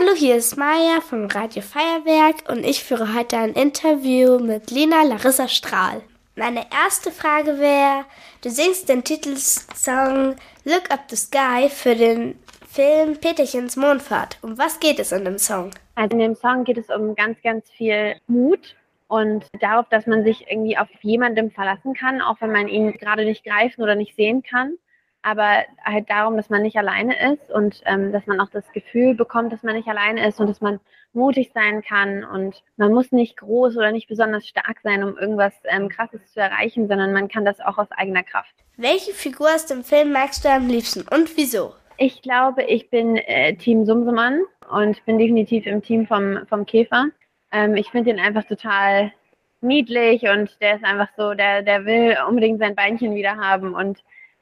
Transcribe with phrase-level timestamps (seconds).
[0.00, 5.02] Hallo, hier ist Maja vom Radio Feuerwerk und ich führe heute ein Interview mit Lena
[5.02, 6.00] Larissa Strahl.
[6.36, 8.06] Meine erste Frage wäre,
[8.42, 14.38] du singst den Titelsong Look Up the Sky für den Film Peterchens Mondfahrt.
[14.40, 15.70] Um was geht es in dem Song?
[15.96, 18.76] Also in dem Song geht es um ganz, ganz viel Mut
[19.06, 23.26] und darauf, dass man sich irgendwie auf jemandem verlassen kann, auch wenn man ihn gerade
[23.26, 24.78] nicht greifen oder nicht sehen kann
[25.22, 29.14] aber halt darum, dass man nicht alleine ist und ähm, dass man auch das Gefühl
[29.14, 30.80] bekommt, dass man nicht alleine ist und dass man
[31.12, 35.52] mutig sein kann und man muss nicht groß oder nicht besonders stark sein, um irgendwas
[35.64, 38.54] ähm, Krasses zu erreichen, sondern man kann das auch aus eigener Kraft.
[38.76, 41.74] Welche Figur aus dem Film magst du am liebsten und wieso?
[41.98, 47.06] Ich glaube, ich bin äh, Team Sumsemann und bin definitiv im Team vom, vom Käfer.
[47.52, 49.12] Ähm, ich finde ihn einfach total
[49.60, 53.98] niedlich und der ist einfach so, der, der will unbedingt sein Beinchen wieder haben und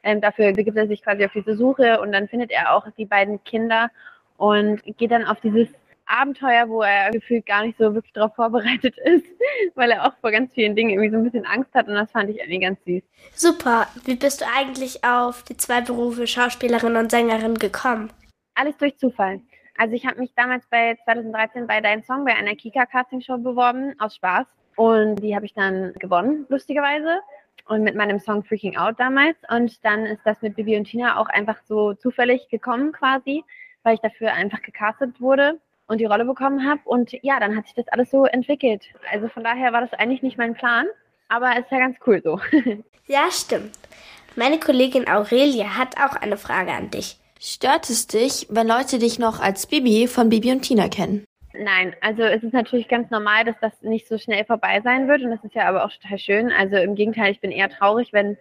[0.09, 3.05] ähm, dafür begibt er sich quasi auf diese Suche und dann findet er auch die
[3.05, 3.91] beiden Kinder
[4.39, 5.69] und geht dann auf dieses
[6.07, 9.27] Abenteuer, wo er gefühlt gar nicht so wirklich darauf vorbereitet ist,
[9.75, 12.11] weil er auch vor ganz vielen Dingen irgendwie so ein bisschen Angst hat und das
[12.11, 13.03] fand ich irgendwie ganz süß.
[13.35, 13.87] Super.
[14.05, 18.11] Wie bist du eigentlich auf die zwei Berufe Schauspielerin und Sängerin gekommen?
[18.55, 19.43] Alles durch Zufall.
[19.77, 23.37] Also ich habe mich damals bei 2013 bei Dein Song bei einer Kika Casting Show
[23.37, 24.47] beworben aus Spaß
[24.77, 27.21] und die habe ich dann gewonnen, lustigerweise
[27.67, 29.37] und mit meinem Song Freaking Out damals.
[29.51, 33.45] Und dann ist das mit Bibi und Tina auch einfach so zufällig gekommen quasi,
[33.83, 36.81] weil ich dafür einfach gecastet wurde und die Rolle bekommen habe.
[36.85, 38.85] Und ja, dann hat sich das alles so entwickelt.
[39.11, 40.87] Also von daher war das eigentlich nicht mein Plan,
[41.29, 42.41] aber ist ja ganz cool so.
[43.07, 43.73] ja, stimmt.
[44.37, 47.19] Meine Kollegin Aurelia hat auch eine Frage an dich.
[47.41, 51.25] Stört es dich, wenn Leute dich noch als Bibi von Bibi und Tina kennen?
[51.61, 55.23] Nein, also es ist natürlich ganz normal, dass das nicht so schnell vorbei sein wird
[55.23, 56.53] und das ist ja aber auch total schön.
[56.53, 58.37] Also im Gegenteil, ich bin eher traurig, wenn,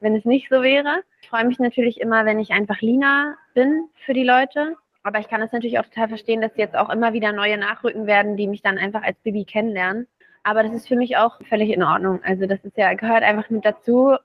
[0.00, 1.02] wenn es nicht so wäre.
[1.20, 4.76] Ich freue mich natürlich immer, wenn ich einfach Lina bin für die Leute.
[5.02, 8.06] Aber ich kann es natürlich auch total verstehen, dass jetzt auch immer wieder neue nachrücken
[8.06, 10.06] werden, die mich dann einfach als Bibi kennenlernen.
[10.42, 12.20] Aber das ist für mich auch völlig in Ordnung.
[12.24, 14.16] Also das ist ja, gehört einfach mit dazu,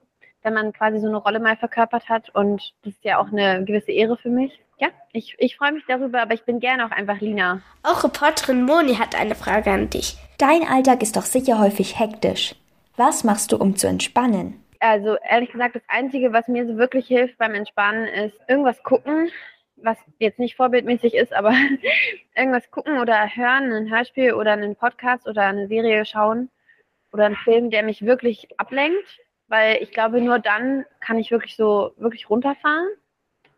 [0.47, 2.33] wenn man quasi so eine Rolle mal verkörpert hat.
[2.33, 4.57] Und das ist ja auch eine gewisse Ehre für mich.
[4.79, 7.61] Ja, ich, ich freue mich darüber, aber ich bin gerne auch einfach Lina.
[7.83, 10.17] Auch Reporterin Moni hat eine Frage an dich.
[10.37, 12.55] Dein Alltag ist doch sicher häufig hektisch.
[12.95, 14.63] Was machst du, um zu entspannen?
[14.79, 19.29] Also ehrlich gesagt, das Einzige, was mir so wirklich hilft beim Entspannen, ist irgendwas gucken,
[19.75, 21.53] was jetzt nicht vorbildmäßig ist, aber
[22.35, 26.49] irgendwas gucken oder hören, ein Hörspiel oder einen Podcast oder eine Serie schauen
[27.11, 31.55] oder einen Film, der mich wirklich ablenkt, weil ich glaube, nur dann kann ich wirklich
[31.55, 32.87] so wirklich runterfahren.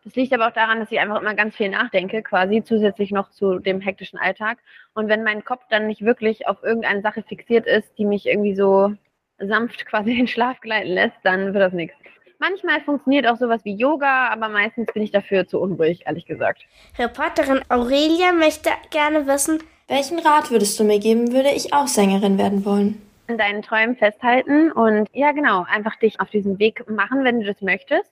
[0.03, 3.29] Das liegt aber auch daran, dass ich einfach immer ganz viel nachdenke, quasi zusätzlich noch
[3.31, 4.59] zu dem hektischen Alltag.
[4.93, 8.55] Und wenn mein Kopf dann nicht wirklich auf irgendeine Sache fixiert ist, die mich irgendwie
[8.55, 8.93] so
[9.39, 11.95] sanft quasi in den Schlaf gleiten lässt, dann wird das nichts.
[12.39, 16.61] Manchmal funktioniert auch sowas wie Yoga, aber meistens bin ich dafür zu unruhig, ehrlich gesagt.
[16.97, 22.37] Reporterin Aurelia möchte gerne wissen, welchen Rat würdest du mir geben, würde ich auch Sängerin
[22.37, 23.01] werden wollen?
[23.29, 27.45] In deinen Träumen festhalten und ja, genau, einfach dich auf diesen Weg machen, wenn du
[27.45, 28.11] das möchtest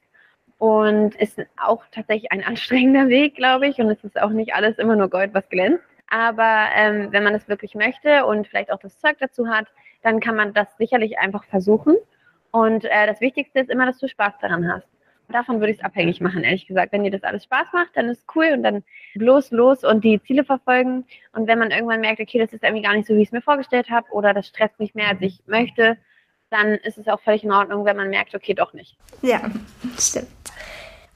[0.60, 3.80] und ist auch tatsächlich ein anstrengender Weg, glaube ich.
[3.80, 5.84] Und es ist auch nicht alles immer nur Gold, was glänzt.
[6.10, 9.68] Aber ähm, wenn man es wirklich möchte und vielleicht auch das Zeug dazu hat,
[10.04, 11.96] dann kann man das sicherlich einfach versuchen.
[12.52, 14.88] Und äh, das Wichtigste ist immer, dass du Spaß daran hast.
[15.30, 16.94] Davon würde ich es abhängig machen, ehrlich gesagt.
[16.94, 18.84] Wenn dir das alles Spaß macht, dann ist cool und dann
[19.16, 21.06] bloß los und die Ziele verfolgen.
[21.34, 23.34] Und wenn man irgendwann merkt, okay, das ist irgendwie gar nicht so, wie ich es
[23.34, 25.98] mir vorgestellt habe oder das stresst mich mehr, als ich möchte,
[26.50, 28.96] dann ist es auch völlig in Ordnung, wenn man merkt, okay, doch nicht.
[29.22, 29.42] Ja,
[30.00, 30.28] stimmt.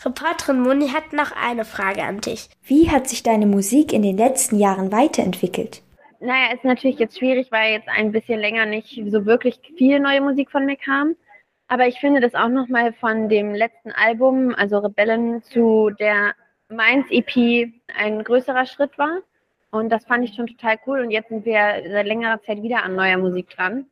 [0.04, 2.50] Reporterin Moni hat noch eine Frage an dich.
[2.64, 5.84] Wie hat sich deine Musik in den letzten Jahren weiterentwickelt?
[6.20, 10.22] Naja, ist natürlich jetzt schwierig, weil jetzt ein bisschen länger nicht so wirklich viel neue
[10.22, 11.16] Musik von mir kam.
[11.72, 16.36] Aber ich finde, dass auch nochmal von dem letzten Album, also Rebellen, zu der
[16.68, 19.20] Mainz EP ein größerer Schritt war.
[19.72, 21.00] Und das fand ich schon total cool.
[21.00, 23.86] Und jetzt sind wir seit längerer Zeit wieder an neuer Musik dran.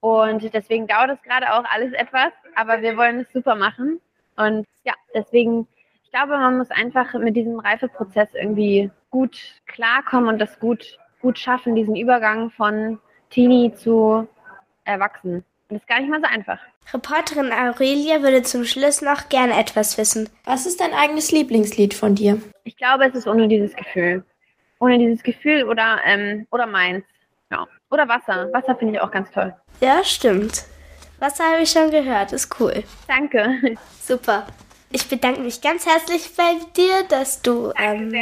[0.00, 3.98] Und deswegen dauert es gerade auch alles etwas, aber wir wollen es super machen.
[4.36, 5.66] Und ja, deswegen,
[6.04, 9.38] ich glaube, man muss einfach mit diesem Reifeprozess irgendwie gut
[9.68, 12.98] klarkommen und das gut, gut schaffen, diesen Übergang von
[13.30, 14.28] Teenie zu
[14.84, 15.36] Erwachsenen.
[15.70, 16.58] Und das ist gar nicht mal so einfach.
[16.92, 20.28] Reporterin Aurelia würde zum Schluss noch gerne etwas wissen.
[20.44, 22.40] Was ist dein eigenes Lieblingslied von dir?
[22.64, 24.24] Ich glaube, es ist ohne dieses Gefühl.
[24.78, 27.04] Ohne dieses Gefühl oder, ähm, oder meins.
[27.50, 27.66] Ja.
[27.90, 28.52] Oder Wasser.
[28.52, 29.54] Wasser finde ich auch ganz toll.
[29.80, 30.64] Ja, stimmt.
[31.18, 32.32] Wasser habe ich schon gehört.
[32.32, 32.82] Ist cool.
[33.06, 33.76] Danke.
[34.00, 34.46] Super.
[34.90, 38.12] Ich bedanke mich ganz herzlich bei dir, dass du, ähm,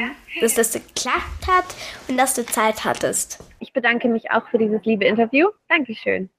[0.41, 1.65] dass das geklappt hat
[2.07, 3.43] und dass du Zeit hattest.
[3.59, 5.49] Ich bedanke mich auch für dieses liebe Interview.
[5.69, 6.31] Dankeschön.